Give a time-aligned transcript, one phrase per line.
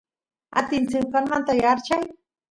[0.61, 2.05] atin senqanmanta yaarchay